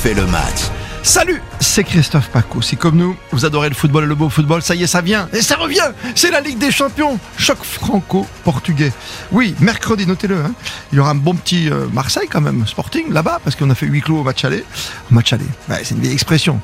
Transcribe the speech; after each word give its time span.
refait 0.00 0.14
le 0.14 0.26
match. 0.26 0.79
Salut, 1.10 1.42
c'est 1.58 1.82
Christophe 1.82 2.28
Paco. 2.28 2.62
Si 2.62 2.76
comme 2.76 2.94
nous, 2.94 3.16
vous 3.32 3.44
adorez 3.44 3.68
le 3.68 3.74
football 3.74 4.04
et 4.04 4.06
le 4.06 4.14
beau 4.14 4.28
football, 4.28 4.62
ça 4.62 4.76
y 4.76 4.84
est, 4.84 4.86
ça 4.86 5.00
vient. 5.00 5.28
Et 5.32 5.42
ça 5.42 5.56
revient 5.56 5.90
C'est 6.14 6.30
la 6.30 6.40
Ligue 6.40 6.58
des 6.58 6.70
Champions 6.70 7.18
Choc 7.36 7.58
franco-portugais. 7.64 8.92
Oui, 9.32 9.56
mercredi, 9.58 10.06
notez-le. 10.06 10.36
Hein. 10.36 10.52
Il 10.92 10.98
y 10.98 11.00
aura 11.00 11.10
un 11.10 11.16
bon 11.16 11.34
petit 11.34 11.68
euh, 11.68 11.88
Marseille 11.92 12.28
quand 12.30 12.40
même, 12.40 12.64
Sporting, 12.64 13.12
là-bas, 13.12 13.40
parce 13.42 13.56
qu'on 13.56 13.68
a 13.70 13.74
fait 13.74 13.86
huis 13.86 14.02
clos 14.02 14.18
au 14.18 14.22
match 14.22 14.44
aller. 14.44 14.64
Match 15.10 15.32
aller, 15.32 15.46
c'est 15.82 15.96
une 15.96 16.00
vieille 16.00 16.12
expression. 16.12 16.60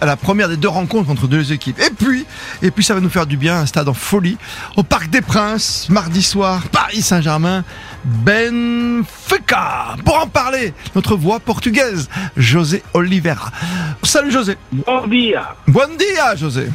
La 0.00 0.16
première 0.16 0.48
des 0.48 0.56
deux 0.56 0.68
rencontres 0.68 1.10
entre 1.10 1.26
deux 1.26 1.52
équipes. 1.52 1.78
Et 1.78 1.90
puis, 1.90 2.24
et 2.62 2.70
puis 2.70 2.82
ça 2.82 2.94
va 2.94 3.00
nous 3.00 3.10
faire 3.10 3.26
du 3.26 3.36
bien, 3.36 3.58
un 3.58 3.66
stade 3.66 3.90
en 3.90 3.94
folie. 3.94 4.38
Au 4.78 4.84
Parc 4.84 5.10
des 5.10 5.20
Princes, 5.20 5.88
mardi 5.90 6.22
soir, 6.22 6.62
Paris 6.72 7.02
Saint-Germain. 7.02 7.62
Benfica. 8.06 9.96
Pour 10.04 10.22
en 10.22 10.28
parler, 10.28 10.72
notre 10.94 11.16
voix 11.16 11.40
portugaise, 11.40 12.08
José 12.36 12.82
Oliveira. 12.94 13.50
Salut 14.02 14.30
José. 14.30 14.56
Bon 14.72 15.06
dia. 15.06 15.54
Bon 15.66 15.88
dia 15.98 16.36
José. 16.36 16.68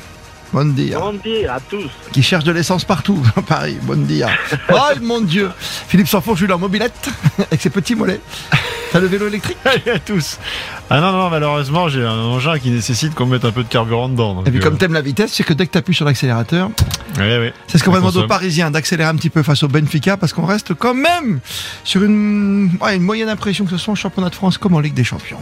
Bon 0.53 0.65
dia. 0.73 0.99
Bon 0.99 1.13
dia 1.23 1.53
à 1.55 1.59
tous. 1.61 1.89
Qui 2.11 2.21
cherche 2.21 2.43
de 2.43 2.51
l'essence 2.51 2.83
partout 2.83 3.21
à 3.37 3.41
Paris. 3.47 3.77
Bon 3.83 3.97
dia. 4.05 4.29
oh 4.73 4.75
mon 5.01 5.21
Dieu. 5.21 5.49
Philippe 5.87 6.09
Sanfourche, 6.09 6.41
lui, 6.41 6.51
en 6.51 6.59
mobilette, 6.59 7.09
avec 7.37 7.61
ses 7.61 7.69
petits 7.69 7.95
mollets. 7.95 8.19
T'as 8.91 8.99
le 8.99 9.07
vélo 9.07 9.27
électrique 9.27 9.57
à 9.65 9.99
tous. 9.99 10.37
Ah 10.89 10.99
non, 10.99 11.13
non, 11.13 11.29
malheureusement, 11.29 11.87
j'ai 11.87 12.03
un 12.03 12.11
engin 12.11 12.59
qui 12.59 12.69
nécessite 12.71 13.15
qu'on 13.15 13.25
mette 13.25 13.45
un 13.45 13.53
peu 13.53 13.63
de 13.63 13.69
carburant 13.69 14.09
dedans. 14.09 14.43
et 14.45 14.51
puis, 14.51 14.59
comme 14.59 14.73
euh, 14.73 14.77
t'aimes 14.77 14.91
la 14.91 14.99
vitesse, 15.01 15.31
c'est 15.31 15.45
que 15.45 15.53
dès 15.53 15.65
que 15.65 15.71
t'appuies 15.71 15.95
sur 15.95 16.03
l'accélérateur, 16.03 16.69
c'est 17.67 17.77
ce 17.77 17.83
qu'on 17.85 17.91
va 17.91 17.99
demander 17.99 18.19
aux 18.19 18.27
Parisiens 18.27 18.69
d'accélérer 18.71 19.07
un 19.09 19.15
petit 19.15 19.29
peu 19.29 19.43
face 19.43 19.63
au 19.63 19.69
Benfica 19.69 20.17
parce 20.17 20.33
qu'on 20.33 20.45
reste 20.45 20.73
quand 20.73 20.93
même 20.93 21.39
sur 21.85 22.03
une, 22.03 22.71
une 22.93 23.01
moyenne 23.03 23.29
impression 23.29 23.63
que 23.63 23.71
ce 23.71 23.77
soit 23.77 23.93
en 23.93 23.95
championnat 23.95 24.29
de 24.29 24.35
France 24.35 24.57
comme 24.57 24.73
en 24.73 24.81
Ligue 24.81 24.93
des 24.93 25.05
Champions. 25.05 25.39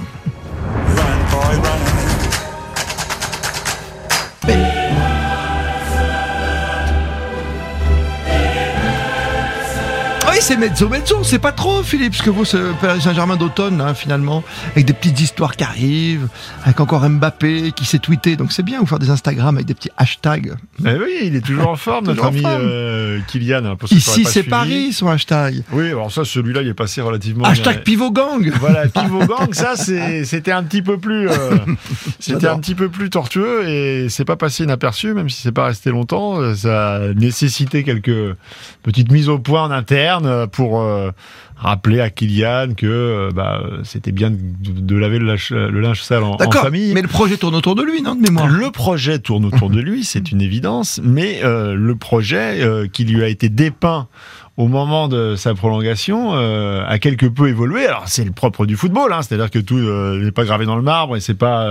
C'est 10.49 10.57
mezzo 10.57 10.89
mezzo, 10.89 11.23
c'est 11.23 11.37
pas 11.37 11.51
trop 11.51 11.83
Philippe, 11.83 12.15
ce 12.15 12.23
que 12.23 12.31
vous, 12.31 12.43
ce 12.43 12.73
Paris 12.81 13.01
Saint-Germain 13.01 13.35
d'automne, 13.35 13.81
hein, 13.81 13.93
finalement, 13.93 14.43
avec 14.71 14.85
des 14.85 14.93
petites 14.93 15.21
histoires 15.21 15.55
qui 15.55 15.63
arrivent, 15.63 16.27
avec 16.63 16.79
encore 16.79 17.07
Mbappé 17.07 17.71
qui 17.71 17.85
s'est 17.85 17.99
tweeté, 17.99 18.35
donc 18.35 18.51
c'est 18.51 18.63
bien, 18.63 18.79
vous 18.79 18.87
faire 18.87 18.97
des 18.97 19.11
Instagram 19.11 19.57
avec 19.57 19.67
des 19.67 19.75
petits 19.75 19.91
hashtags. 19.95 20.55
Eh 20.83 20.95
oui, 20.95 21.19
il 21.21 21.35
est 21.35 21.45
toujours 21.45 21.67
en 21.67 21.75
forme, 21.75 22.07
notre 22.07 22.25
ami 22.25 22.41
euh, 22.43 23.19
Kylian. 23.27 23.63
Hein, 23.63 23.77
Ici 23.91 24.25
c'est 24.25 24.41
Paris, 24.41 24.91
son 24.91 25.09
hashtag. 25.09 25.61
Oui, 25.71 25.89
alors 25.89 26.11
ça, 26.11 26.25
celui-là, 26.25 26.63
il 26.63 26.69
est 26.69 26.73
passé 26.73 27.01
relativement... 27.01 27.45
Hashtag 27.45 27.83
Pivot 27.83 28.09
Gang 28.09 28.51
Voilà, 28.59 28.87
Pivot 28.87 29.25
Gang, 29.27 29.53
ça, 29.53 29.75
c'était 29.75 30.51
un 30.51 30.63
petit 30.63 30.81
peu 30.81 30.97
plus... 30.97 31.29
Euh, 31.29 31.57
c'était 32.19 32.47
un 32.47 32.57
petit 32.57 32.73
peu 32.73 32.89
plus 32.89 33.11
tortueux, 33.11 33.69
et 33.69 34.09
c'est 34.09 34.25
pas 34.25 34.35
passé 34.35 34.63
inaperçu, 34.63 35.13
même 35.13 35.29
si 35.29 35.43
c'est 35.43 35.51
pas 35.51 35.65
resté 35.65 35.91
longtemps, 35.91 36.55
ça 36.55 36.95
a 36.95 37.13
nécessité 37.13 37.83
quelques 37.83 38.35
petites 38.81 39.11
mises 39.11 39.29
au 39.29 39.37
point 39.37 39.65
en 39.65 39.71
interne, 39.71 40.38
euh, 40.39 40.47
pour 40.47 40.81
euh, 40.81 41.11
rappeler 41.55 41.99
à 41.99 42.09
Kylian 42.09 42.73
que 42.75 42.85
euh, 42.85 43.31
bah, 43.33 43.61
c'était 43.83 44.11
bien 44.11 44.31
de, 44.31 44.95
laver 44.95 45.19
le, 45.19 45.25
linge 45.25 46.01
sale 46.01 46.23
en, 46.23 46.37
famille. 46.37 46.93
Mais 46.93 47.01
le 47.01 47.07
projet 47.07 47.37
tourne 47.37 47.55
autour 47.55 47.75
de 47.75 47.83
lui, 47.83 48.01
non, 48.01 48.15
de 48.15 48.21
mémoire? 48.21 48.47
Le 48.47 48.71
projet 48.71 49.19
tourne 49.19 49.45
autour 49.45 49.69
de 49.69 49.79
lui, 49.79 50.03
c'est 50.03 50.31
une 50.31 50.41
évidence, 50.41 50.99
mais 51.03 51.41
le 51.43 51.93
projet 51.95 52.89
qui 52.91 53.05
lui 53.05 53.23
a 53.23 53.27
été 53.27 53.49
dépeint 53.49 54.07
au 54.59 54.67
moment 54.67 55.07
de 55.07 55.37
sa 55.37 55.55
prolongation, 55.55 56.33
a 56.33 56.99
quelque 56.99 57.25
peu 57.25 57.47
évolué. 57.47 57.87
Alors 57.87 58.03
c'est 58.07 58.25
le 58.25 58.31
propre 58.31 58.65
du 58.65 58.75
football, 58.75 59.13
hein, 59.13 59.21
c'est-à-dire 59.21 59.49
que 59.49 59.59
tout 59.59 59.79
n'est 59.79 60.33
pas 60.33 60.43
gravé 60.43 60.65
dans 60.65 60.75
le 60.75 60.81
marbre 60.81 61.15
et 61.15 61.21
c'est 61.21 61.33
pas, 61.33 61.65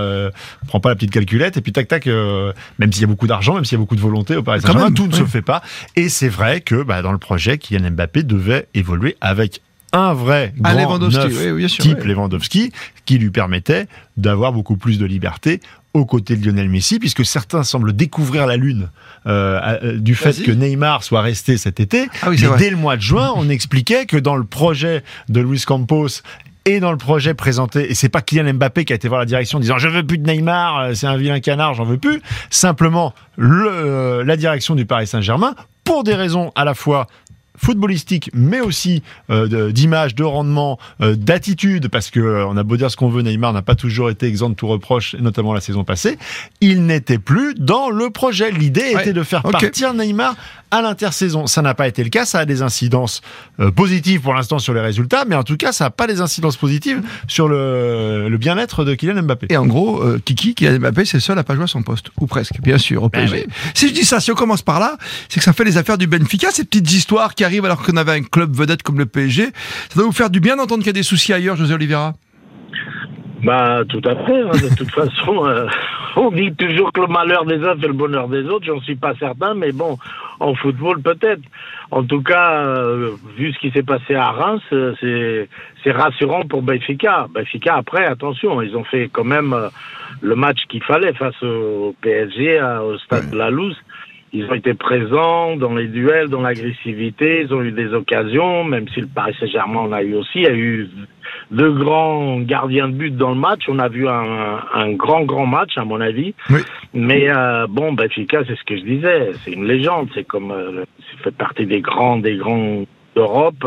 on 0.63 0.65
prend 0.65 0.79
pas 0.79 0.89
la 0.89 0.95
petite 0.95 1.11
calculette 1.11 1.55
et 1.55 1.61
puis 1.61 1.71
tac 1.71 1.87
tac, 1.87 2.07
même 2.07 2.91
s'il 2.91 3.01
y 3.01 3.03
a 3.03 3.07
beaucoup 3.07 3.27
d'argent, 3.27 3.53
même 3.53 3.63
s'il 3.63 3.73
y 3.73 3.75
a 3.75 3.79
beaucoup 3.79 3.95
de 3.95 4.01
volonté 4.01 4.35
au 4.35 4.41
Paris 4.41 4.61
Saint-Germain, 4.61 4.91
tout 4.91 5.05
ne 5.05 5.13
se 5.13 5.23
fait 5.23 5.43
pas. 5.43 5.61
Et 5.95 6.09
c'est 6.09 6.29
vrai 6.29 6.61
que 6.61 6.81
bah, 6.81 7.03
dans 7.03 7.11
le 7.11 7.19
projet, 7.19 7.59
Kylian 7.59 7.91
Mbappé 7.91 8.23
devait 8.23 8.67
évoluer 8.73 9.15
avec 9.21 9.61
un 9.91 10.13
vrai 10.13 10.53
grand 10.57 10.97
neuf 10.97 11.77
type 11.77 12.03
Lewandowski 12.03 12.71
qui 13.05 13.19
lui 13.19 13.29
permettait 13.29 13.87
d'avoir 14.17 14.51
beaucoup 14.51 14.77
plus 14.77 14.97
de 14.97 15.05
liberté 15.05 15.61
aux 15.93 16.05
côtés 16.05 16.35
de 16.35 16.45
Lionel 16.45 16.69
Messi, 16.69 16.99
puisque 16.99 17.25
certains 17.25 17.63
semblent 17.63 17.93
découvrir 17.93 18.45
la 18.45 18.57
lune 18.57 18.89
euh, 19.25 19.59
euh, 19.83 19.97
du 19.97 20.15
fait 20.15 20.43
que 20.43 20.51
Neymar 20.51 21.03
soit 21.03 21.21
resté 21.21 21.57
cet 21.57 21.79
été. 21.79 22.07
Ah 22.21 22.29
dès 22.57 22.69
le 22.69 22.77
mois 22.77 22.95
de 22.95 23.01
juin, 23.01 23.31
on 23.35 23.49
expliquait 23.49 24.05
que 24.05 24.17
dans 24.17 24.35
le 24.35 24.43
projet 24.43 25.03
de 25.29 25.41
Luis 25.41 25.63
Campos 25.65 26.21
et 26.65 26.79
dans 26.79 26.91
le 26.91 26.97
projet 26.97 27.33
présenté, 27.33 27.89
et 27.89 27.95
c'est 27.95 28.09
pas 28.09 28.21
Kylian 28.21 28.53
Mbappé 28.53 28.85
qui 28.85 28.93
a 28.93 28.95
été 28.95 29.07
voir 29.07 29.19
la 29.19 29.25
direction 29.25 29.57
en 29.57 29.61
disant 29.61 29.79
je 29.79 29.87
veux 29.87 30.05
plus 30.05 30.19
de 30.19 30.29
Neymar, 30.29 30.77
euh, 30.79 30.93
c'est 30.93 31.07
un 31.07 31.17
vilain 31.17 31.39
canard, 31.39 31.73
j'en 31.73 31.85
veux 31.85 31.97
plus. 31.97 32.21
Simplement, 32.51 33.15
le, 33.37 34.21
la 34.23 34.37
direction 34.37 34.75
du 34.75 34.85
Paris 34.85 35.07
Saint-Germain, 35.07 35.55
pour 35.83 36.03
des 36.03 36.13
raisons 36.13 36.51
à 36.55 36.65
la 36.65 36.75
fois 36.75 37.07
footballistique, 37.59 38.29
mais 38.33 38.61
aussi 38.61 39.03
euh, 39.29 39.71
d'image, 39.71 40.15
de 40.15 40.23
rendement, 40.23 40.79
euh, 41.01 41.15
d'attitude, 41.15 41.89
parce 41.89 42.09
que 42.09 42.19
euh, 42.19 42.47
on 42.47 42.55
a 42.57 42.63
beau 42.63 42.77
dire 42.77 42.89
ce 42.89 42.95
qu'on 42.95 43.09
veut, 43.09 43.21
Neymar 43.21 43.53
n'a 43.53 43.61
pas 43.61 43.75
toujours 43.75 44.09
été 44.09 44.27
exempt 44.27 44.49
de 44.51 44.55
tout 44.55 44.67
reproche, 44.67 45.15
notamment 45.19 45.53
la 45.53 45.61
saison 45.61 45.83
passée. 45.83 46.17
Il 46.61 46.85
n'était 46.85 47.17
plus 47.17 47.55
dans 47.55 47.89
le 47.89 48.09
projet. 48.09 48.51
L'idée 48.51 48.93
était 48.97 49.13
de 49.13 49.23
faire 49.23 49.43
partir 49.43 49.93
Neymar 49.93 50.35
à 50.71 50.81
l'intersaison. 50.81 51.47
Ça 51.47 51.61
n'a 51.61 51.73
pas 51.73 51.87
été 51.87 52.03
le 52.03 52.09
cas. 52.09 52.25
Ça 52.25 52.39
a 52.39 52.45
des 52.45 52.61
incidences 52.61 53.21
positives 53.75 54.21
pour 54.21 54.33
l'instant 54.33 54.59
sur 54.59 54.73
les 54.73 54.81
résultats, 54.81 55.25
mais 55.27 55.35
en 55.35 55.43
tout 55.43 55.57
cas, 55.57 55.71
ça 55.71 55.85
n'a 55.85 55.89
pas 55.89 56.07
des 56.07 56.21
incidences 56.21 56.57
positives 56.57 57.01
sur 57.27 57.47
le, 57.49 58.35
bien-être 58.39 58.85
de 58.85 58.93
Kylian 58.93 59.23
Mbappé. 59.23 59.47
Et 59.49 59.57
en 59.57 59.65
gros, 59.65 60.03
Kiki, 60.25 60.55
Kylian 60.55 60.79
Mbappé, 60.79 61.05
c'est 61.05 61.17
le 61.17 61.21
seul 61.21 61.39
à 61.39 61.43
pas 61.43 61.55
jouer 61.55 61.63
à 61.63 61.67
son 61.67 61.81
poste, 61.81 62.07
ou 62.19 62.27
presque, 62.27 62.61
bien 62.61 62.77
sûr, 62.77 63.03
au 63.03 63.09
ben 63.09 63.27
PSG. 63.27 63.47
Si 63.73 63.89
je 63.89 63.93
dis 63.93 64.05
ça, 64.05 64.19
si 64.19 64.31
on 64.31 64.35
commence 64.35 64.61
par 64.61 64.79
là, 64.79 64.97
c'est 65.27 65.39
que 65.39 65.43
ça 65.43 65.53
fait 65.53 65.63
les 65.63 65.77
affaires 65.77 65.97
du 65.97 66.07
Benfica, 66.07 66.51
ces 66.51 66.63
petites 66.63 66.91
histoires 66.91 67.33
qui 67.35 67.43
arrive 67.49 67.65
alors 67.65 67.81
qu'on 67.81 67.97
avait 67.97 68.13
un 68.13 68.21
club 68.21 68.55
vedette 68.55 68.83
comme 68.83 68.99
le 68.99 69.07
PSG. 69.07 69.45
Ça 69.89 69.95
doit 69.95 70.05
vous 70.05 70.11
faire 70.11 70.29
du 70.29 70.39
bien 70.39 70.55
d'entendre 70.55 70.83
qu'il 70.83 70.87
y 70.87 70.89
a 70.89 70.93
des 70.93 71.03
soucis 71.03 71.33
ailleurs, 71.33 71.55
José 71.55 71.73
Oliveira 71.73 72.13
bah, 73.43 73.83
tout 73.87 74.01
à 74.03 74.15
fait. 74.25 74.41
Hein. 74.41 74.51
De 74.51 74.75
toute 74.75 74.91
façon, 74.93 75.45
euh, 75.45 75.65
on 76.17 76.29
dit 76.29 76.53
toujours 76.55 76.91
que 76.91 76.99
le 76.99 77.07
malheur 77.07 77.45
des 77.45 77.63
uns 77.63 77.77
fait 77.77 77.87
le 77.87 77.93
bonheur 77.93 78.27
des 78.27 78.43
autres. 78.43 78.65
J'en 78.65 78.81
suis 78.81 78.97
pas 78.97 79.13
certain, 79.15 79.53
mais 79.53 79.71
bon, 79.71 79.97
en 80.41 80.55
football 80.55 81.01
peut-être. 81.01 81.41
En 81.89 82.03
tout 82.03 82.21
cas, 82.21 82.61
euh, 82.61 83.11
vu 83.37 83.53
ce 83.53 83.59
qui 83.59 83.71
s'est 83.71 83.83
passé 83.83 84.13
à 84.13 84.29
Reims, 84.31 84.61
euh, 84.73 85.47
c'est 85.83 85.91
rassurant 85.91 86.41
pour 86.41 86.61
Benfica. 86.61 87.27
Benfica, 87.33 87.75
après, 87.75 88.05
attention, 88.05 88.61
ils 88.61 88.75
ont 88.75 88.83
fait 88.83 89.09
quand 89.11 89.23
même 89.23 89.55
le 90.21 90.35
match 90.35 90.59
qu'il 90.67 90.83
fallait 90.83 91.13
face 91.13 91.41
au 91.41 91.95
PSG, 92.01 92.61
au 92.61 92.97
stade 92.97 93.31
de 93.31 93.37
la 93.37 93.49
Louse 93.49 93.77
ils 94.31 94.45
ont 94.45 94.53
été 94.53 94.73
présents 94.73 95.55
dans 95.55 95.73
les 95.73 95.87
duels, 95.87 96.29
dans 96.29 96.41
l'agressivité, 96.41 97.41
ils 97.41 97.53
ont 97.53 97.61
eu 97.63 97.71
des 97.71 97.93
occasions, 97.93 98.63
même 98.63 98.87
si 98.89 99.01
le 99.01 99.07
Paris 99.07 99.35
Saint-Germain 99.39 99.79
en 99.79 99.91
a 99.91 100.03
eu 100.03 100.15
aussi. 100.15 100.39
Il 100.39 100.43
y 100.43 100.47
a 100.47 100.53
eu 100.53 100.87
deux 101.51 101.71
grands 101.71 102.39
gardiens 102.39 102.89
de 102.89 102.93
but 102.93 103.15
dans 103.15 103.29
le 103.29 103.39
match. 103.39 103.63
On 103.67 103.79
a 103.79 103.87
vu 103.87 104.07
un, 104.07 104.59
un 104.73 104.91
grand, 104.93 105.23
grand 105.23 105.47
match, 105.47 105.77
à 105.77 105.85
mon 105.85 105.99
avis. 105.99 106.33
Oui. 106.49 106.59
Mais 106.93 107.29
euh, 107.29 107.65
bon, 107.67 107.93
Benfica, 107.93 108.43
c'est 108.47 108.55
ce 108.55 108.63
que 108.63 108.77
je 108.77 108.83
disais, 108.83 109.31
c'est 109.43 109.51
une 109.51 109.65
légende. 109.65 110.09
C'est 110.13 110.25
comme, 110.25 110.51
euh, 110.51 110.83
ça 110.99 111.23
fait 111.23 111.35
partie 111.35 111.65
des 111.65 111.81
grands, 111.81 112.17
des 112.17 112.35
grands 112.35 112.83
d'Europe. 113.15 113.65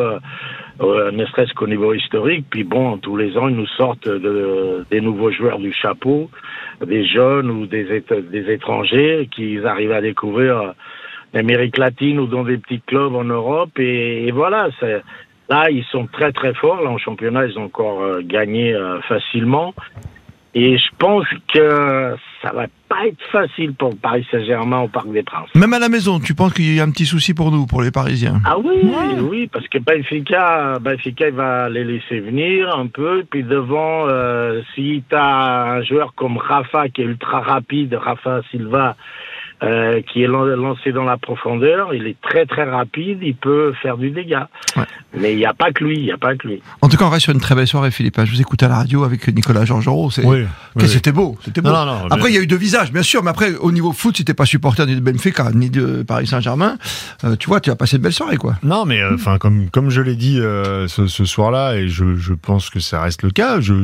Euh, 0.81 0.85
euh, 0.85 1.11
ne 1.11 1.25
serait-ce 1.27 1.53
qu'au 1.55 1.67
niveau 1.67 1.93
historique. 1.95 2.47
Puis 2.51 2.65
bon, 2.65 2.99
tous 2.99 3.17
les 3.17 3.37
ans, 3.37 3.49
ils 3.49 3.57
nous 3.57 3.67
sortent 3.67 4.09
de, 4.09 4.85
des 4.91 5.01
nouveaux 5.01 5.31
joueurs 5.31 5.59
du 5.59 5.73
chapeau, 5.73 6.31
des 6.85 7.05
jeunes 7.05 7.51
ou 7.51 7.67
des, 7.67 8.03
des 8.31 8.53
étrangers 8.53 9.29
qui 9.31 9.59
arrivent 9.65 9.93
à 9.93 10.01
découvrir 10.01 10.75
l'Amérique 11.33 11.79
latine 11.79 12.19
ou 12.21 12.27
dans 12.27 12.45
des 12.45 12.59
petits 12.59 12.81
clubs 12.81 13.15
en 13.15 13.25
Europe. 13.25 13.79
Et, 13.79 14.31
voilà, 14.33 14.69
là, 15.49 15.71
ils 15.71 15.85
sont 15.85 16.07
très 16.07 16.33
très 16.33 16.55
forts. 16.55 16.83
Là, 16.83 16.91
en 16.91 16.99
championnat, 16.99 17.47
ils 17.47 17.59
ont 17.59 17.65
encore 17.65 18.03
euh, 18.03 18.21
gagné 18.23 18.75
euh, 18.75 19.01
facilement. 19.03 19.75
Et 20.55 20.77
je 20.77 20.89
pense 20.99 21.25
que 21.53 22.15
ça 22.43 22.53
va 22.53 22.67
pas 22.89 23.07
être 23.07 23.23
facile 23.31 23.73
pour 23.73 23.97
Paris 23.97 24.27
Saint-Germain 24.31 24.81
au 24.81 24.89
Parc 24.89 25.11
des 25.11 25.23
Princes. 25.23 25.49
Même 25.55 25.73
à 25.73 25.79
la 25.79 25.89
maison, 25.89 26.21
tu 26.21 26.35
penses 26.35 26.53
qu'il 26.53 26.75
y 26.75 26.81
a 26.81 26.83
un 26.83 26.91
petit 26.91 27.07
souci 27.07 27.33
pour 27.33 27.51
nous, 27.51 27.67
pour 27.67 27.81
les 27.81 27.91
Parisiens? 27.91 28.41
Ah 28.45 28.59
oui, 28.59 28.93
oui, 29.23 29.47
parce 29.51 29.67
que 29.69 29.79
Benfica, 29.79 30.79
Benfica 30.79 31.29
il 31.29 31.35
va 31.35 31.71
les 31.71 31.85
laisser 31.85 32.21
venir 32.21 32.77
un 32.77 32.87
peu. 32.87 33.25
Puis 33.31 33.45
devant, 33.45 34.07
euh, 34.09 34.61
si 34.75 35.03
tu 35.09 35.15
as 35.17 35.73
un 35.73 35.83
joueur 35.83 36.15
comme 36.15 36.37
Rafa 36.37 36.89
qui 36.91 37.01
est 37.01 37.07
ultra 37.07 37.41
rapide, 37.41 37.95
Rafa 37.95 38.43
Silva, 38.51 38.97
euh, 39.63 40.01
qui 40.03 40.23
est 40.23 40.27
lancé 40.27 40.93
dans 40.93 41.05
la 41.05 41.17
profondeur, 41.17 41.95
il 41.95 42.07
est 42.07 42.17
très 42.21 42.47
très 42.47 42.65
rapide, 42.65 43.19
il 43.23 43.35
peut 43.37 43.73
faire 43.81 43.97
du 43.97 44.11
dégât. 44.11 44.49
Mais 45.17 45.33
il 45.33 45.37
n'y 45.37 45.45
a 45.47 45.55
pas 45.55 45.71
que 45.73 45.85
lui, 45.85 45.99
il 45.99 46.05
n'y 46.05 46.11
a 46.13 46.19
pas 46.19 46.35
que 46.37 46.49
lui. 46.49 46.63
En 46.81 46.89
tout 46.89 46.97
cas, 46.97 47.05
on 47.05 47.11
reste 47.11 47.25
sur 47.25 47.33
une 47.33 47.41
très 47.41 47.55
belle 47.55 47.67
soirée, 47.67 47.91
Philippe. 47.91 48.19
Je 48.25 48.31
vous 48.31 48.41
écoute 48.41 48.63
à 48.63 48.69
la 48.69 48.77
radio 48.77 49.05
avec 49.05 49.29
Nicolas 49.29 49.65
Georgerot. 49.65 50.11
C'est... 50.11 50.25
Oui, 50.25 50.45
oui. 50.77 50.89
C'était 50.89 51.13
beau, 51.13 51.37
c'était 51.43 51.61
beau. 51.61 51.71
Non, 51.71 51.85
non, 51.85 51.99
non, 52.01 52.07
après, 52.07 52.25
mais- 52.25 52.31
il 52.31 52.35
y 52.35 52.39
a 52.39 52.43
eu 52.43 52.47
deux 52.47 52.57
visages, 52.57 52.93
bien 52.93 53.03
sûr, 53.03 53.23
mais 53.23 53.31
après, 53.31 53.55
au 53.57 53.71
niveau 53.73 53.93
foot, 53.93 54.17
si 54.17 54.25
t'es 54.25 54.35
pas 54.35 54.47
supporter 54.47 54.87
ni 54.87 54.95
de 54.97 55.01
Benfica, 55.01 55.51
ni 55.55 55.71
de 55.71 56.03
Paris 56.03 56.27
Saint-Germain, 56.27 56.77
euh, 57.25 57.37
tu 57.37 57.49
vois, 57.49 57.61
tu 57.61 57.71
as 57.71 57.77
passé 57.77 57.97
une 57.97 58.03
belle 58.03 58.13
soirée, 58.13 58.37
quoi. 58.39 58.55
Non, 58.63 58.85
mais 58.85 59.01
euh, 59.01 59.15
enfin, 59.15 59.39
comme 59.39 59.69
comme 59.71 59.91
je 59.91 60.01
l'ai 60.01 60.17
dit 60.17 60.41
euh, 60.41 60.89
ce, 60.89 61.07
ce 61.07 61.25
soir-là, 61.25 61.77
et 61.77 61.89
je, 61.89 62.17
je 62.17 62.33
pense 62.35 62.71
que 62.71 62.81
ça 62.81 63.01
reste 63.03 63.23
le 63.23 63.31
cas. 63.31 63.61
Je, 63.61 63.75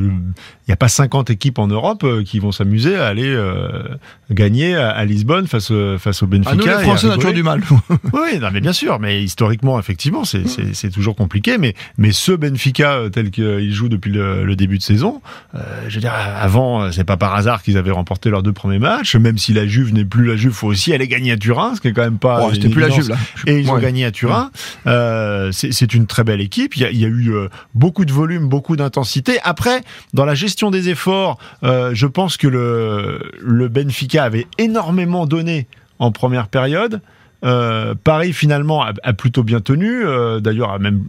n'y 0.69 0.75
a 0.75 0.77
pas 0.77 0.89
50 0.89 1.31
équipes 1.31 1.59
en 1.59 1.67
Europe 1.67 2.05
euh, 2.05 2.23
qui 2.23 2.39
vont 2.39 2.53
s'amuser 2.53 2.97
à 2.97 3.07
aller 3.07 3.27
euh, 3.29 3.83
gagner 4.31 4.75
à, 4.77 4.91
à 4.91 5.05
Lisbonne 5.05 5.47
face 5.47 5.71
au- 5.71 5.99
face 5.99 6.23
au 6.23 6.27
Benfica. 6.27 6.51
Ah, 6.53 6.57
nous, 6.57 6.67
les 6.67 6.85
Français, 6.85 7.07
on 7.07 7.11
a 7.11 7.15
toujours 7.17 7.33
du 7.33 7.43
mal. 7.43 7.63
Oui, 8.13 8.39
non, 8.41 8.49
mais 8.53 8.61
bien 8.61 8.73
sûr, 8.73 8.99
mais 9.01 9.23
historiquement, 9.23 9.79
effectivement, 9.79 10.25
c'est 10.25 10.47
c'est- 10.49 10.75
c'est 10.75 10.91
toujours 10.91 11.17
compliqué. 11.17 11.57
Mais, 11.59 11.75
mais 11.97 12.13
ce 12.13 12.33
Benfica 12.33 12.93
euh, 12.95 13.09
tel 13.09 13.31
qu'il 13.31 13.73
joue 13.73 13.89
depuis 13.89 14.11
le, 14.11 14.45
le 14.45 14.57
début 14.57 14.79
de 14.79 14.83
saison, 14.83 15.21
euh, 15.55 15.59
je 15.89 15.95
veux 15.95 16.01
dire, 16.01 16.13
avant, 16.15 16.83
euh, 16.83 16.91
c'est 16.91 17.05
pas 17.05 17.17
par 17.17 17.35
hasard 17.35 17.63
qu'ils 17.63 17.79
avaient 17.79 17.91
remporté 17.91 18.29
leurs 18.31 18.43
deux 18.43 18.53
premiers 18.53 18.79
matchs. 18.79 19.17
Même 19.17 19.39
si 19.39 19.53
la 19.53 19.67
Juve 19.67 19.95
n'est 19.95 20.05
plus 20.05 20.27
la 20.27 20.37
Juve, 20.37 20.53
faut 20.53 20.69
aussi 20.69 20.93
aller 20.93 21.09
gagner 21.09 21.33
à 21.33 21.37
Turin, 21.37 21.75
ce 21.75 21.81
qui 21.81 21.89
est 21.89 21.93
quand 21.93 22.03
même 22.03 22.19
pas. 22.19 22.43
Oh, 22.47 22.51
c'était 22.53 22.69
plus 22.69 22.81
la. 22.83 22.91
Juve, 22.91 23.09
là. 23.11 23.17
Et 23.47 23.59
ils 23.61 23.71
ont 23.71 23.75
Ouais. 23.75 23.83
gagné 23.83 24.05
à 24.05 24.11
Turin. 24.11 24.51
Euh, 24.87 25.51
c'est 25.53 25.73
c'est 25.73 25.95
une 25.95 26.07
très 26.07 26.25
belle 26.25 26.41
équipe. 26.41 26.77
Il 26.77 26.83
y 26.83 26.85
a, 26.85 26.91
il 26.91 26.99
y 26.99 27.05
a 27.05 27.09
eu 27.09 27.31
euh, 27.33 27.49
beaucoup 27.75 28.05
de 28.05 28.13
volume, 28.13 28.49
beaucoup 28.49 28.77
d'intensité. 28.77 29.39
Après, 29.45 29.83
dans 30.15 30.25
la 30.25 30.35
gestion 30.35 30.58
des 30.71 30.89
efforts, 30.89 31.39
euh, 31.63 31.91
je 31.95 32.07
pense 32.07 32.37
que 32.37 32.49
le, 32.49 33.21
le 33.41 33.69
Benfica 33.69 34.25
avait 34.25 34.47
énormément 34.59 35.27
donné 35.27 35.67
en 35.99 36.11
première 36.13 36.49
période. 36.49 37.01
Euh, 37.45 37.95
Paris 38.03 38.33
finalement 38.33 38.83
a, 38.83 38.93
a 39.03 39.13
plutôt 39.13 39.43
bien 39.45 39.61
tenu. 39.61 40.05
Euh, 40.05 40.41
D'ailleurs, 40.41 40.73
a 40.73 40.79
même 40.79 41.05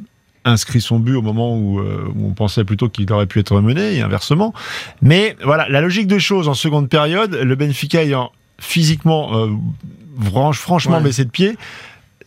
inscrit 0.46 0.80
son 0.82 1.00
but 1.00 1.16
au 1.16 1.22
moment 1.22 1.58
où, 1.58 1.80
euh, 1.80 2.06
où 2.16 2.28
on 2.30 2.34
pensait 2.34 2.64
plutôt 2.64 2.88
qu'il 2.88 3.12
aurait 3.12 3.26
pu 3.26 3.40
être 3.40 3.60
mené 3.62 3.96
et 3.96 4.02
inversement. 4.02 4.54
Mais 5.02 5.36
voilà, 5.44 5.68
la 5.70 5.82
logique 5.82 6.08
des 6.08 6.20
choses 6.20 6.48
en 6.48 6.54
seconde 6.54 6.88
période, 6.88 7.34
le 7.36 7.56
Benfica 7.56 8.02
ayant 8.04 8.32
physiquement 8.60 9.32
franch- 10.32 10.54
franchement 10.58 10.98
Ouais. 10.98 11.04
baissé 11.04 11.26
de 11.26 11.30
pied. 11.30 11.58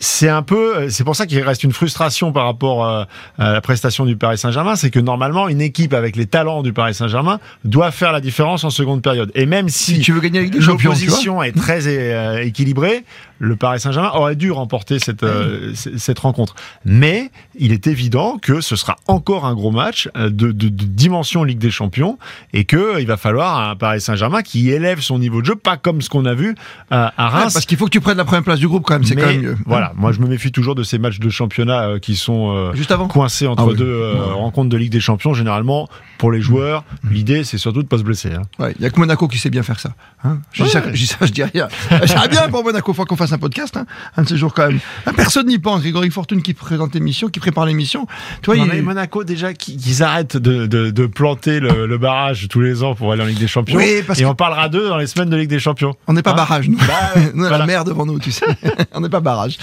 C'est 0.05 0.29
un 0.29 0.43
peu, 0.43 0.77
euh, 0.77 0.91
c'est 0.91 1.05
pour 1.05 1.15
ça 1.15 1.27
qu'il 1.27 1.41
reste 1.43 1.63
une 1.63 1.71
frustration 1.71 2.33
par 2.33 2.47
rapport 2.47 2.85
euh, 2.85 3.05
à 3.39 3.53
la 3.53 3.61
prestation 3.61 4.05
du 4.05 4.17
Paris 4.17 4.37
Saint-Germain, 4.37 4.75
c'est 4.75 4.91
que 4.91 4.99
normalement 4.99 5.47
une 5.47 5.61
équipe 5.61 5.95
avec 5.95 6.17
les 6.17 6.27
talents 6.27 6.65
du 6.65 6.73
Paris 6.73 6.93
Saint-Germain 6.93 7.39
doit 7.65 7.93
faire 7.93 8.11
la 8.11 8.21
différence 8.21 8.65
en 8.65 8.71
seconde 8.71 9.01
période. 9.01 9.31
Et 9.37 9.47
même 9.47 9.69
si, 9.69 9.95
Si 9.95 10.01
tu 10.01 10.11
veux 10.11 10.19
gagner 10.19 10.41
avec 10.41 10.51
des 10.51 10.61
champions, 10.61 10.93
tu 10.93 11.07
vois. 11.07 11.07
l'opposition 11.07 11.43
est 11.45 11.53
très 11.53 11.87
euh, 11.87 12.43
équilibrée, 12.43 13.05
le 13.45 13.57
Paris 13.57 13.81
Saint-Germain 13.81 14.11
aurait 14.15 14.37
dû 14.37 14.53
remporter 14.53 15.01
cette, 15.01 15.25
euh, 15.25 15.75
c- 15.75 15.91
cette 15.99 16.21
rencontre. 16.21 16.55
Mais 16.85 17.31
il 17.59 17.73
est 17.73 17.89
évident 17.89 18.39
que 18.41 18.61
ce 18.61 18.77
sera 18.77 18.97
encore 19.09 19.47
un 19.47 19.55
gros 19.55 19.73
match 19.73 20.09
euh, 20.17 20.31
de, 20.31 20.53
de- 20.53 20.69
de 20.69 20.85
dimension 20.85 21.43
Ligue 21.43 21.59
des 21.59 21.73
Champions 21.73 22.19
et 22.53 22.65
que 22.65 22.77
euh, 23.01 23.05
va 23.05 23.17
falloir 23.17 23.69
un 23.69 23.75
Paris 23.75 24.01
Saint-Germain 24.01 24.43
qui 24.43 24.71
élève 24.71 25.01
son 25.01 25.19
niveau 25.19 25.41
de 25.41 25.47
jeu, 25.47 25.57
pas 25.57 25.77
comme 25.77 26.01
ce 26.03 26.09
qu'on 26.09 26.25
a 26.25 26.35
vu 26.35 26.55
à, 26.93 27.07
à 27.17 27.25
Ouais, 27.35 27.41
Reims. 27.43 27.53
parce 27.53 27.67
qu'il 27.67 27.77
faut 27.77 27.87
que 27.87 27.91
tu 27.91 28.01
prennes 28.01 28.17
la 28.17 28.25
première 28.25 28.45
place 28.45 28.61
du 28.61 28.69
groupe, 28.69 28.85
quand 28.85 28.95
même. 28.95 29.03
C'est 29.05 29.17
quand 29.17 29.27
même 29.27 29.43
mieux. 29.43 29.57
Voilà, 29.67 29.93
moi 29.97 30.13
je 30.13 30.21
me 30.21 30.29
méfie 30.29 30.53
toujours 30.53 30.77
de 30.77 30.85
ces 30.85 30.99
matchs 30.99 31.19
de 31.19 31.29
championnat 31.29 31.89
euh, 31.89 31.99
qui 31.99 32.15
sont 32.15 32.55
euh, 32.57 32.73
Juste 32.75 32.93
avant. 32.93 33.09
coincés 33.09 33.49
entre 33.49 33.65
Ah 33.65 33.67
oui. 33.67 33.77
deux 33.77 33.85
euh, 33.87 34.13
Ouais. 34.15 34.33
rencontres 34.35 34.69
de 34.69 34.77
Ligue 34.77 34.93
des 34.93 35.01
Champions. 35.01 35.35
Généralement, 35.35 35.89
pour 36.19 36.31
les 36.31 36.41
joueurs, 36.41 36.85
l'idée 37.11 37.43
c'est 37.43 37.59
surtout 37.59 37.83
de 37.83 37.89
pas 37.89 37.99
se 37.99 38.05
blesser. 38.05 38.33
hein. 38.33 38.43
Ouais, 38.61 38.73
il 38.79 38.83
y 38.83 38.87
a 38.87 38.91
que 38.91 39.01
Monaco 39.01 39.27
qui 39.27 39.39
sait 39.39 39.51
bien 39.51 39.65
faire 39.65 39.81
ça. 39.81 39.91
Hein 40.23 40.39
je, 40.53 40.63
dis 40.63 40.71
ça 40.71 40.83
je 40.87 40.93
dis 40.93 41.07
ça, 41.09 41.17
je 41.27 41.33
dis 41.33 41.43
rien. 41.43 41.67
J'aimerais 42.05 42.29
bien 42.29 42.49
pour 42.49 42.63
Monaco, 42.63 42.93
faut 42.93 43.05
qu'on 43.05 43.17
fasse 43.17 43.32
un 43.33 43.39
podcast, 43.39 43.77
hein, 43.77 43.87
un 44.17 44.23
de 44.23 44.29
ces 44.29 44.37
jours 44.37 44.55
quand 44.55 44.69
même. 44.69 44.81
Ah, 45.07 45.13
Personne 45.15 45.47
n'y 45.47 45.59
pense. 45.59 45.81
Grégory 45.83 46.11
Fortune 46.11 46.43
qui 46.43 46.55
présente 46.55 46.95
l'émission, 46.95 47.29
qui 47.29 47.41
prépare 47.41 47.67
l'émission. 47.67 48.07
Tu 48.43 48.47
vois, 48.47 48.57
il- 48.57 48.65
mais 48.67 48.83
Monaco 48.83 49.25
déjà 49.25 49.53
qui- 49.55 49.77
qu'ils 49.77 50.03
arrêtent 50.03 50.37
de, 50.37 50.67
de- 50.67 50.91
de 50.91 51.07
planter 51.07 51.61
le, 51.61 51.87
le 51.87 51.99
barrage 51.99 52.49
tous 52.49 52.61
les 52.61 52.83
ans 52.83 52.95
pour 52.95 53.13
aller 53.13 53.23
en 53.23 53.27
Ligue 53.27 53.39
des 53.39 53.47
Champions. 53.49 53.77
Oui, 53.79 54.03
parce 54.07 54.19
et 54.19 54.23
que- 54.23 54.29
on 54.29 54.35
parlera 54.35 54.69
d'eux 54.69 54.89
dans 54.89 54.97
les 54.99 55.07
semaines 55.07 55.31
de 55.31 55.37
Ligue 55.37 55.51
des 55.51 55.59
Champions. 55.61 55.95
on 56.07 56.13
n'est 56.13 56.23
pas 56.23 56.33
Hein 56.33 56.37
barrage, 56.37 56.69
nous. 56.69 56.79
Bah, 56.79 57.13
nous, 57.35 57.43
on 57.43 57.45
a 57.45 57.49
voilà. 57.49 57.59
la 57.59 57.67
mer 57.67 57.85
devant 57.85 58.07
nous, 58.07 58.19
tu 58.19 58.33
sais. 58.33 58.47
on 58.93 59.01
n'est 59.01 59.09
pas 59.09 59.21
barrage. 59.21 59.59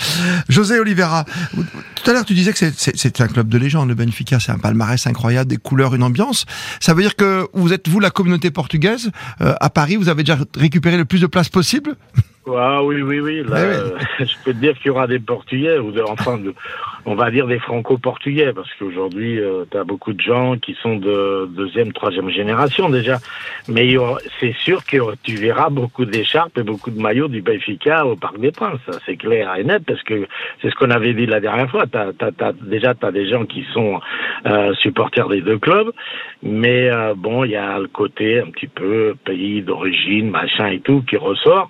José 0.50 0.80
Oliveira, 0.80 1.25
tout 1.56 2.10
à 2.10 2.13
l'heure, 2.13 2.25
tu 2.25 2.33
disais 2.33 2.54
que 2.54 2.60
c'est 2.75 3.21
un 3.21 3.27
club 3.27 3.50
de 3.50 3.57
légende, 3.57 3.89
le 3.89 3.95
Benfica. 3.95 4.39
C'est 4.39 4.51
un 4.51 4.57
palmarès 4.57 5.06
incroyable, 5.07 5.50
des 5.50 5.57
couleurs, 5.57 5.95
une 5.95 6.04
ambiance. 6.04 6.45
Ça 6.80 6.94
veut 6.94 7.01
dire 7.01 7.16
que 7.16 7.48
vous 7.54 7.74
êtes, 7.74 7.88
vous, 7.88 8.00
la 8.00 8.10
communauté 8.10 8.51
portugaise, 8.51 9.12
euh, 9.42 9.54
à 9.60 9.69
Paris, 9.69 9.95
vous 9.95 10.10
avez 10.10 10.24
déjà 10.24 10.38
récupéré 10.57 10.98
le 10.98 11.06
plus 11.06 11.19
de 11.21 11.27
places 11.27 11.50
possible? 11.50 11.95
Ah 12.57 12.84
oui, 12.84 13.01
oui, 13.01 13.19
oui. 13.19 13.44
Là, 13.48 13.56
ouais. 13.56 13.75
euh, 13.75 13.98
je 14.19 14.34
peux 14.44 14.54
te 14.54 14.57
dire 14.60 14.74
qu'il 14.78 14.88
y 14.88 14.90
aura 14.90 15.07
des 15.07 15.19
Portugais, 15.19 15.78
ou 15.78 15.92
de, 15.92 16.01
enfin, 16.01 16.38
de- 16.38 16.54
on 17.06 17.16
va 17.16 17.31
dire 17.31 17.48
des 17.48 17.60
Franco-Portugais, 17.60 18.54
parce 18.54 18.69
qu'aujourd'hui, 18.78 19.40
tu 19.72 19.78
as 19.78 19.84
beaucoup 19.84 20.13
de 20.13 20.22
gens 20.22 20.57
qui 20.57 20.75
sont 20.81 20.96
de 20.98 21.48
deuxième, 21.56 21.92
troisième 21.94 22.30
génération 22.30 22.90
déjà. 22.90 23.18
Mais 23.68 23.96
c'est 24.40 24.54
sûr 24.63 24.86
que 24.86 24.98
tu 25.24 25.36
verras 25.36 25.69
beaucoup 25.69 26.06
d'écharpes 26.06 26.57
et 26.57 26.63
beaucoup 26.63 26.92
de 26.92 27.00
maillots 27.01 27.28
du 27.30 27.42
Benfica 27.42 28.06
au 28.06 28.16
Parc 28.16 28.40
des 28.40 28.52
Princes. 28.52 28.80
C'est 29.06 29.16
clair 29.16 29.54
et 29.57 29.63
net, 29.63 29.84
parce 29.88 30.04
que 30.04 30.28
c'est 30.62 30.69
ce 30.69 30.75
qu'on 30.75 30.92
avait 30.92 31.13
dit 31.13 31.25
la 31.25 31.40
dernière 31.40 31.69
fois. 31.69 31.86
Déjà, 32.62 32.94
tu 32.95 33.06
as 33.06 33.12
des 33.12 33.30
gens 33.30 33.45
qui 33.45 33.66
sont 33.74 34.00
euh, 34.45 34.74
supporters 34.75 35.30
des 35.30 35.42
deux 35.42 35.57
clubs, 35.57 35.92
mais 36.44 36.90
euh, 36.92 37.13
bon, 37.16 37.44
il 37.45 37.52
y 37.52 37.56
a 37.56 37.80
le 37.80 37.88
côté 37.88 38.40
un 38.40 38.50
petit 38.52 38.68
peu 38.68 39.16
pays 39.25 39.62
d'origine, 39.62 40.30
machin 40.30 40.68
et 40.68 40.80
tout, 40.81 41.02
qui 41.10 41.18
ressort. 41.18 41.69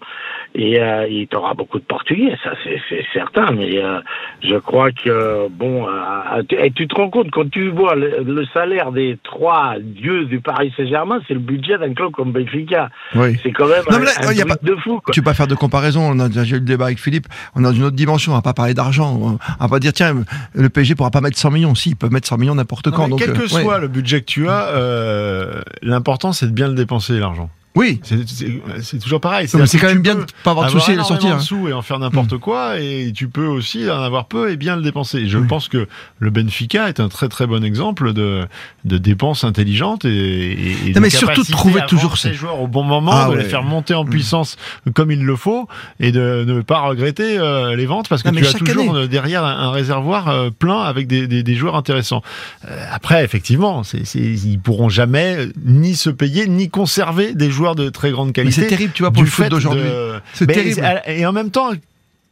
Et 0.56 0.80
euh, 0.82 1.08
il 1.08 1.28
t'aura 1.28 1.54
beaucoup 1.54 1.78
de 1.78 1.84
Portugais, 1.84 2.36
ça 2.44 2.52
c'est, 2.64 2.82
c'est 2.90 3.06
certain. 3.14 3.52
Mais 3.52 3.78
euh, 3.78 4.00
je 4.42 4.56
crois 4.56 4.92
que 4.92 5.48
bon, 5.50 5.88
euh, 5.88 6.44
tu, 6.48 6.56
et 6.56 6.72
tu 6.72 6.88
te 6.88 6.96
rends 6.96 7.10
compte 7.10 7.30
quand 7.32 7.50
tu 7.50 7.70
vois 7.70 7.96
le, 7.96 8.24
le 8.24 8.46
salaire 8.48 8.92
des 8.92 9.20
trois 9.24 9.76
dieux 9.80 10.26
du 10.26 10.40
Paris 10.40 10.74
Saint-Germain, 10.76 11.20
c'est 11.28 11.36
le 11.36 11.40
budget 11.40 11.78
d'un 11.78 11.94
club 11.94 12.12
comme 12.12 12.32
Benfica. 12.32 12.90
Oui. 13.16 13.38
C'est 13.44 13.52
quand 13.52 13.68
même 13.68 13.84
Non, 13.90 13.98
un, 13.98 14.00
mais 14.00 14.06
là, 14.06 14.12
un 14.24 14.32
il 14.32 14.38
y 14.38 14.42
a 14.42 14.46
truc 14.46 14.64
de 14.64 14.76
fou. 14.78 15.00
Quoi. 15.04 15.14
Tu 15.14 15.22
peux 15.22 15.26
pas 15.26 15.34
faire 15.36 15.48
de 15.48 15.56
comparaison. 15.56 16.02
On 16.02 16.20
a 16.20 16.30
déjà 16.30 16.56
eu 16.56 16.60
le 16.60 16.66
débat 16.66 16.86
avec 16.86 17.00
Philippe. 17.00 17.28
On 17.56 17.62
dans 17.62 17.74
une 17.74 17.84
autre 17.84 17.96
dimension. 17.96 18.32
On 18.32 18.36
va 18.36 18.42
pas 18.42 18.54
parler 18.54 18.74
d'argent. 18.74 19.40
On 19.60 19.64
va 19.64 19.68
pas 19.70 19.80
dire 19.80 19.94
tiens, 19.94 20.16
le 20.54 20.70
PSG 20.70 20.96
pourra 20.96 21.12
pas 21.12 21.22
mettre 21.22 21.38
100 21.38 21.52
millions. 21.52 21.76
Si, 21.76 21.90
ils 21.90 21.96
peuvent 21.96 22.12
mettre 22.12 22.28
100 22.28 22.38
millions 22.38 22.56
n'importe 22.56 22.90
quand. 22.92 23.08
donc, 23.08 23.20
quel 23.20 23.34
que 23.34 23.40
euh, 23.40 23.56
ouais. 23.56 23.62
soit 23.62 23.80
le 23.80 23.88
budget 23.88 24.22
que 24.22 24.26
tu 24.26 24.50
as, 24.50 24.70
euh, 24.70 25.62
l'important 25.82 26.34
c'est 26.34 26.48
de 26.48 26.52
bien 26.52 26.68
le 26.68 26.74
dépenser 26.74 27.20
l'argent. 27.20 27.50
Oui. 27.76 28.02
C'est- 28.04 29.00
toujours 29.00 29.22
pareil. 29.22 29.48
C'est 29.48 29.78
quand 29.78 29.88
même 29.88 30.02
bien 30.02 30.16
de 30.16 30.26
pas 30.44 30.52
avoir 30.52 30.66
de 30.68 30.72
soucis 30.72 30.92
à 30.92 30.96
la 30.96 31.04
sortie. 31.04 31.28
hein. 31.28 31.40
sous 31.40 31.68
et 31.68 31.74
en 31.74 31.82
faire 31.82 32.00
n'importe 32.00 32.38
quoi, 32.38 32.80
et 32.80 33.12
tu 33.16 33.28
peux 33.30 33.46
aussi 33.46 33.90
en 33.90 34.02
avoir 34.02 34.26
peu 34.26 34.52
et 34.52 34.58
bien 34.58 34.76
le 34.76 34.82
dépenser. 34.82 35.28
Je 35.28 35.38
Oui. 35.38 35.48
pense 35.48 35.68
que 35.68 35.88
le 36.20 36.30
Benfica 36.32 36.90
est 36.90 37.00
un 37.00 37.10
très 37.10 37.30
très 37.30 37.46
bon 37.48 37.64
exemple 37.64 38.12
de, 38.14 38.48
de 38.86 38.98
dépenses 38.98 39.44
intelligentes 39.44 40.04
et, 40.06 40.10
et, 40.10 40.72
et 40.90 40.94
Non, 40.94 41.02
mais 41.02 41.10
surtout 41.10 41.44
de 41.44 41.52
trouver 41.52 41.82
toujours 41.88 42.18
ces- 42.18 42.34
joueurs 42.34 42.60
au 42.60 42.68
bon 42.68 42.84
moment, 42.84 43.12
Ah 43.14 43.28
de 43.30 43.36
ouais. 43.36 43.44
les 43.44 43.50
faire 43.50 43.64
monter 43.64 43.94
en 43.94 44.04
puissance 44.06 44.58
comme 44.96 45.12
il 45.12 45.24
le 45.24 45.36
faut 45.36 45.68
et 46.00 46.12
de 46.12 46.44
ne 46.48 46.62
pas 46.62 46.80
regretter 46.80 47.38
euh, 47.38 47.76
les 47.76 47.86
ventes 47.86 48.10
parce 48.10 48.24
que 48.24 48.30
Non, 48.30 48.36
tu 48.42 48.46
as 48.46 48.54
toujours 48.54 48.96
année. 48.96 49.08
derrière 49.08 49.44
un, 49.46 49.58
un 49.58 49.72
réservoir 49.72 50.28
euh, 50.30 50.50
plein 50.50 50.82
avec 50.82 51.08
des, 51.08 51.28
des, 51.28 51.44
des 51.44 51.56
joueurs 51.56 51.76
intéressants. 51.76 52.24
Euh, 52.68 52.86
après, 52.92 53.24
effectivement, 53.24 53.84
c'est 53.84 54.00
ils 54.16 54.60
pourront 54.60 54.90
jamais 54.90 55.48
ni 55.66 55.96
se 55.96 56.10
payer 56.10 56.48
ni 56.48 56.70
conserver 56.70 57.34
des 57.36 57.50
joueurs 57.52 57.59
de 57.76 57.90
très 57.90 58.12
grande 58.12 58.28
Mais 58.28 58.34
qualité 58.34 58.62
c'est 58.62 58.68
terrible, 58.68 58.94
tu 58.94 59.04
vois, 59.04 59.12
pour 59.12 59.24
du 59.24 59.26
le 59.30 59.32
foot 59.32 59.48
d'aujourd'hui. 59.50 59.82
de- 59.84 60.20
C'est 60.34 60.48
terrible. 60.48 60.82
Et 61.08 61.26
en 61.26 61.32
même 61.34 61.52
temps, 61.52 61.72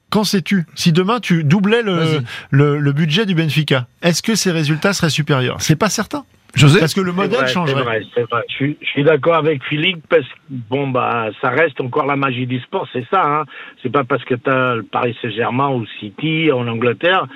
qu'en 0.10 0.24
sais-tu 0.24 0.66
Si 0.76 0.92
demain 0.92 1.20
tu 1.20 1.44
doublais 1.44 1.82
le, 1.84 2.22
le, 2.52 2.78
le 2.80 2.92
budget 2.94 3.26
du 3.26 3.36
Benfica, 3.36 3.88
est-ce 4.02 4.22
que 4.24 4.36
ces 4.36 4.52
résultats 4.52 4.94
seraient 4.94 5.10
supérieurs 5.10 5.58
C'est 5.60 5.76
pas 5.76 5.90
certain. 5.90 6.24
José 6.56 6.80
Parce 6.80 6.94
que 6.96 7.02
le 7.02 7.12
modèle 7.12 7.40
vrai, 7.42 7.48
changerait. 7.48 7.76
C'est 7.78 7.84
vrai, 7.84 8.02
c'est 8.16 8.30
vrai. 8.32 8.42
Je 8.50 8.56
suis, 8.56 8.78
je 8.82 8.88
suis 8.88 9.04
d'accord 9.04 9.36
avec 9.36 9.62
Philippe 9.66 10.02
parce 10.10 10.24
que 10.24 10.38
bon 10.50 10.88
bah 10.88 11.28
ça 11.42 11.50
reste 11.50 11.80
encore 11.82 12.06
la 12.08 12.16
magie 12.16 12.48
du 12.48 12.60
sport, 12.62 12.88
c'est 12.94 13.06
ça. 13.12 13.22
Hein. 13.24 13.44
C'est 13.84 13.92
pas 13.92 14.06
parce 14.06 14.24
que 14.24 14.34
tu 14.34 14.50
as 14.50 14.76
le 14.76 14.84
Paris 14.84 15.16
Saint-Germain 15.22 15.70
ou 15.70 15.86
City 16.00 16.50
en 16.52 16.66
Angleterre 16.68 17.28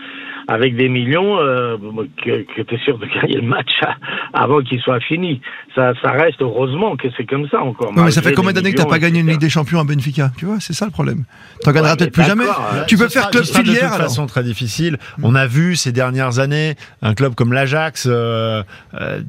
avec 0.51 0.75
des 0.75 0.89
millions 0.89 1.39
euh, 1.39 1.77
que, 2.23 2.43
que 2.55 2.61
tu 2.61 2.75
es 2.75 2.77
sûr 2.79 2.97
de 2.97 3.05
gagner 3.05 3.35
le 3.37 3.47
match 3.47 3.71
avant 4.33 4.61
qu'il 4.61 4.79
soit 4.81 4.99
fini. 4.99 5.41
Ça, 5.75 5.93
ça 6.01 6.11
reste 6.11 6.41
heureusement 6.41 6.95
que 6.97 7.07
c'est 7.15 7.25
comme 7.25 7.47
ça 7.49 7.61
encore. 7.61 7.93
Non, 7.93 8.03
mais 8.03 8.11
ça 8.11 8.21
fait 8.21 8.33
combien 8.33 8.51
d'années 8.53 8.71
que 8.71 8.77
t'as 8.77 8.83
millions, 8.83 8.89
pas 8.89 8.99
gagné 8.99 9.19
une. 9.21 9.27
Ligue 9.29 9.39
des 9.39 9.49
Champions 9.49 9.79
à 9.79 9.83
Benfica? 9.83 10.31
Tu 10.37 10.45
vois, 10.45 10.57
c'est 10.59 10.73
ça 10.73 10.85
le 10.85 10.91
problème. 10.91 11.23
T'en 11.63 11.71
gagneras 11.71 11.91
Ouais, 11.91 11.97
peut-être 11.97 12.13
plus 12.13 12.23
jamais. 12.23 12.45
Tu 12.87 12.97
peux 12.97 13.07
faire 13.09 13.29
club 13.29 13.43
filière 13.43 13.63
de 13.65 13.71
toute 13.71 13.83
alors. 13.83 13.97
façon 14.07 14.25
très 14.27 14.43
difficile. 14.43 14.97
On 15.23 15.35
a 15.35 15.47
vu 15.47 15.75
ces 15.75 15.91
dernières 15.91 16.39
années 16.39 16.75
un 17.01 17.13
club 17.13 17.33
comme 17.35 17.53
l'Ajax. 17.53 18.07
euh, 18.09 18.63
euh, 18.99 19.21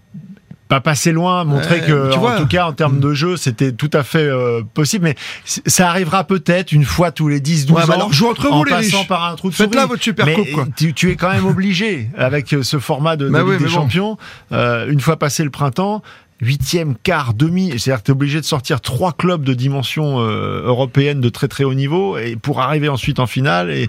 pas 0.68 0.80
passer 0.80 1.12
loin, 1.12 1.44
montrer 1.44 1.80
que, 1.80 2.10
tu 2.12 2.18
en 2.18 2.36
tout 2.38 2.46
cas, 2.46 2.66
en 2.66 2.72
termes 2.72 2.98
de 2.98 3.12
jeu, 3.12 3.36
c'était 3.36 3.72
tout 3.72 3.90
à 3.92 4.02
fait 4.02 4.18
euh, 4.26 4.62
possible. 4.74 5.04
Mais 5.04 5.16
ça 5.44 5.88
arrivera 5.90 6.24
peut-être 6.24 6.72
une 6.72 6.84
fois 6.84 7.10
tous 7.12 7.28
les 7.28 7.40
10, 7.40 7.66
12 7.66 7.76
Ouais, 7.76 7.82
ans. 7.82 7.86
bah 7.86 7.94
alors 7.94 8.12
joue 8.12 8.28
entre 8.30 8.46
vous 8.48 8.54
en 8.54 8.64
les 8.64 8.70
passant 8.70 8.98
riches. 9.00 9.08
par 9.08 9.24
un 9.30 9.34
trou 9.36 9.50
de 9.50 9.54
Faites-la 9.54 9.82
souris. 9.82 9.90
votre 9.90 10.02
super 10.02 10.24
mais 10.26 10.34
coupe, 10.34 10.50
quoi. 10.52 10.66
Tu, 10.76 10.94
tu 10.94 11.10
es 11.10 11.16
quand 11.16 11.30
même 11.30 11.44
obligé 11.46 12.08
avec 12.16 12.54
ce 12.62 12.78
format 12.78 13.16
de, 13.16 13.26
de 13.26 13.30
Bah 13.30 13.40
Ligue 13.40 13.48
oui, 13.48 13.58
des 13.58 13.64
bon. 13.64 13.70
Champions. 13.70 14.16
euh, 14.52 14.88
une 14.90 15.00
fois 15.00 15.18
passé 15.18 15.44
le 15.44 15.50
printemps, 15.50 16.02
huitième, 16.42 16.96
quart, 17.02 17.32
demi. 17.34 17.70
C'est-à-dire 17.78 18.00
que 18.00 18.06
tu 18.06 18.10
es 18.10 18.12
obligé 18.12 18.40
de 18.40 18.44
sortir 18.44 18.80
trois 18.82 19.12
clubs 19.12 19.42
de 19.44 19.54
dimension 19.54 20.20
euh, 20.20 20.62
européenne 20.66 21.20
de 21.20 21.28
très 21.28 21.48
très 21.48 21.64
haut 21.64 21.72
niveau 21.74 22.18
et 22.18 22.36
pour 22.36 22.60
arriver 22.60 22.88
ensuite 22.90 23.20
en 23.20 23.26
finale. 23.26 23.70
Et 23.70 23.88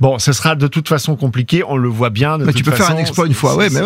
bon, 0.00 0.18
ce 0.18 0.32
sera 0.32 0.54
de 0.54 0.66
toute 0.68 0.88
façon 0.88 1.16
compliqué. 1.16 1.62
On 1.66 1.76
le 1.76 1.88
voit 1.88 2.10
bien. 2.10 2.38
De 2.38 2.44
Mais 2.44 2.52
toute 2.52 2.62
tu 2.62 2.70
peux 2.70 2.76
faire 2.76 2.90
un 2.90 2.96
exploit 2.96 3.26
une 3.26 3.34
fois, 3.34 3.50
C'est- 3.52 3.58
ouais, 3.58 3.68
mais 3.70 3.76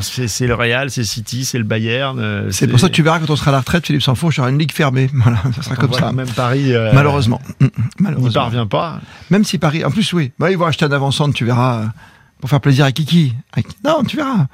c'est- 0.00 0.22
ouais. 0.22 0.28
c'est- 0.28 0.46
le 0.46 0.54
Real, 0.54 0.90
c'est 0.90 1.04
City, 1.04 1.44
c'est 1.44 1.58
le 1.58 1.64
Bayern. 1.64 2.18
euh, 2.18 2.50
C'est 2.50 2.66
pour 2.66 2.80
ça 2.80 2.88
que 2.88 2.94
tu 2.94 3.02
verras 3.02 3.20
quand 3.20 3.30
on 3.30 3.36
sera 3.36 3.50
à 3.50 3.52
la 3.52 3.60
retraite, 3.60 3.86
Philippe 3.86 4.02
y 4.02 4.40
aura 4.40 4.50
une 4.50 4.58
ligue 4.58 4.72
fermée. 4.72 5.10
Voilà, 5.14 5.38
ça 5.54 5.62
sera 5.62 5.74
on 5.76 5.80
comme 5.80 5.92
ça. 5.92 6.10
Même 6.12 6.28
Paris. 6.28 6.72
euh, 6.74 6.90
Malheureusement. 6.94 7.40
Mm, 7.60 7.64
mm, 7.64 7.68
N'y 7.68 7.82
Malheureusement. 8.00 8.40
parvient 8.42 8.66
pas. 8.66 9.00
Même 9.30 9.44
si 9.44 9.58
Paris. 9.58 9.84
En 9.84 9.90
plus, 9.90 10.10
oui. 10.14 10.32
Bah, 10.38 10.50
ils 10.50 10.56
vont 10.56 10.64
acheter 10.66 10.86
un 10.86 10.92
avant-centre, 10.92 11.34
tu 11.34 11.44
verras. 11.44 11.84
Pour 12.40 12.48
faire 12.48 12.60
plaisir 12.60 12.84
à 12.84 12.92
Kiki. 12.92 13.34
Non, 13.84 14.04
tu 14.06 14.16
verras. 14.16 14.46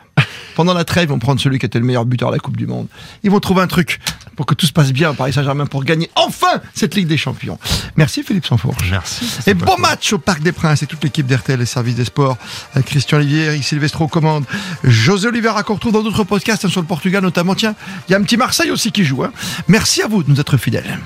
Pendant 0.54 0.75
la 0.75 0.84
trêve, 0.84 1.04
ils 1.04 1.08
vont 1.08 1.18
prendre 1.18 1.40
celui 1.40 1.58
qui 1.58 1.66
était 1.66 1.78
le 1.78 1.84
meilleur 1.84 2.04
buteur 2.04 2.30
de 2.30 2.34
la 2.37 2.38
Coupe 2.40 2.56
du 2.56 2.66
Monde. 2.66 2.87
Ils 3.23 3.30
vont 3.30 3.40
trouver 3.40 3.62
un 3.62 3.66
truc 3.66 4.00
pour 4.37 4.46
que 4.46 4.54
tout 4.54 4.66
se 4.66 4.73
passe 4.73 4.92
bien 4.92 5.11
au 5.11 5.14
Paris 5.14 5.32
Saint-Germain 5.32 5.66
pour 5.66 5.84
gagner 5.84 6.11
enfin 6.16 6.61
cette 6.75 6.94
Ligue 6.94 7.06
des 7.06 7.16
Champions. 7.16 7.58
Merci 7.96 8.23
Philippe 8.23 8.46
Sanfourche. 8.46 8.90
Merci. 8.90 9.26
Et 9.46 9.54
bon 9.54 9.76
match 9.78 10.12
au 10.12 10.18
Parc 10.18 10.42
des 10.42 10.52
Princes 10.52 10.82
et 10.82 10.87
toute 10.87 11.02
l'équipe 11.04 11.26
d'RTL 11.26 11.61
et 11.61 11.66
Services 11.66 11.94
des 11.96 12.04
Sports. 12.04 12.37
Euh, 12.76 12.82
Christian 12.82 13.18
Olivier, 13.18 13.44
Eric 13.44 13.62
Silvestro 13.64 14.04
aux 14.04 14.08
commandes. 14.08 14.44
José 14.82 15.28
Oliveira 15.28 15.62
qu'on 15.62 15.75
retrouve 15.75 15.92
dans 15.92 16.02
d'autres 16.02 16.25
podcasts 16.25 16.64
hein, 16.64 16.68
sur 16.68 16.80
le 16.80 16.87
Portugal 16.87 17.23
notamment. 17.23 17.54
Tiens, 17.54 17.75
il 18.08 18.12
y 18.12 18.14
a 18.14 18.18
un 18.18 18.23
petit 18.23 18.37
Marseille 18.37 18.70
aussi 18.70 18.90
qui 18.92 19.04
joue. 19.04 19.23
hein. 19.25 19.32
Merci 19.68 20.02
à 20.02 20.08
vous 20.08 20.23
de 20.23 20.30
nous 20.30 20.40
être 20.40 20.56
fidèles. 20.56 20.99